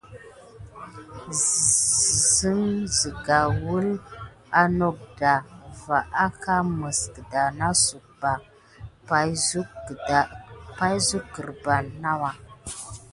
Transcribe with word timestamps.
Sina 2.33 2.89
siga 2.97 3.39
wule 3.61 3.93
anok 4.61 4.97
da 5.19 5.33
vas 5.83 6.33
ka 6.43 6.55
mis 6.79 6.99
kinasuk 7.31 8.05
ba 8.21 8.31
pane 10.77 10.97
suk 11.07 11.25
berakin 11.33 11.87
nawa. 12.03 12.31